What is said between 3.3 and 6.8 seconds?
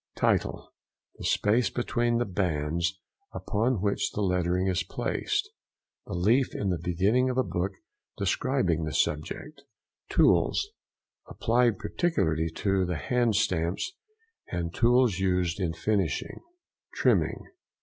upon which the lettering is placed. The leaf in the